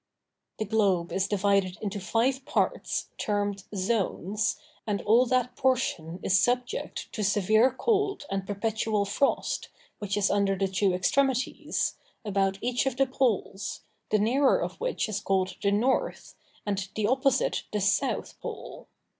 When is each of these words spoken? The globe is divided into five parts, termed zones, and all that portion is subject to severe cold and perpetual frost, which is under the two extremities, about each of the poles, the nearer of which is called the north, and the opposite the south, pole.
The 0.57 0.65
globe 0.65 1.11
is 1.13 1.27
divided 1.27 1.77
into 1.79 1.99
five 1.99 2.43
parts, 2.43 3.09
termed 3.19 3.65
zones, 3.75 4.57
and 4.87 4.99
all 5.03 5.27
that 5.27 5.55
portion 5.55 6.19
is 6.23 6.39
subject 6.39 7.11
to 7.13 7.23
severe 7.23 7.69
cold 7.71 8.25
and 8.31 8.47
perpetual 8.47 9.05
frost, 9.05 9.69
which 9.99 10.17
is 10.17 10.31
under 10.31 10.57
the 10.57 10.67
two 10.67 10.91
extremities, 10.95 11.97
about 12.25 12.57
each 12.61 12.87
of 12.87 12.97
the 12.97 13.05
poles, 13.05 13.81
the 14.09 14.17
nearer 14.17 14.57
of 14.59 14.81
which 14.81 15.07
is 15.07 15.19
called 15.19 15.55
the 15.61 15.69
north, 15.69 16.33
and 16.65 16.89
the 16.95 17.05
opposite 17.05 17.65
the 17.71 17.79
south, 17.79 18.41
pole. 18.41 18.87